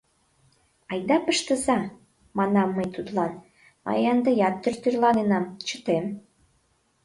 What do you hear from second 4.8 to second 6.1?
тӧрланенам, чытем.